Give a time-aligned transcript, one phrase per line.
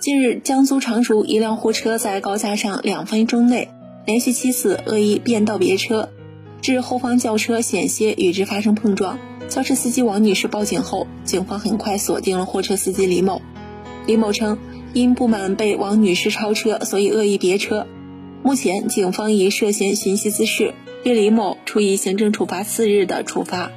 [0.00, 3.68] 近日江苏常熟一辆货车在高架上两分钟内
[4.06, 6.08] 连续七次恶意变道别车
[6.62, 9.18] 致后方轿车险些与之发生碰撞。
[9.48, 13.42] 轿车司机王女士报警后警方很快锁定了货车司机李某。
[14.06, 14.56] 李某称
[14.94, 17.86] 因不满被王女士超车所以恶意别车。
[18.42, 20.72] 目前警方以涉嫌寻衅滋事
[21.04, 23.70] 对李某处以行政处罚四日的处罚。